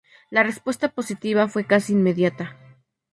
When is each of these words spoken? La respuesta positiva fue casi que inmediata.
La 0.31 0.41
respuesta 0.41 0.89
positiva 0.95 1.47
fue 1.47 1.67
casi 1.67 1.93
que 1.93 1.99
inmediata. 1.99 2.57